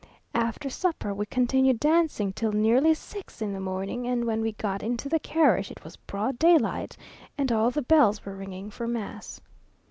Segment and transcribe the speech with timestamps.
[0.33, 4.81] After supper we continued dancing till nearly six in the morning; and when we got
[4.81, 6.97] into the carriage it was broad daylight,
[7.37, 9.39] and all the bells were ringing for mass.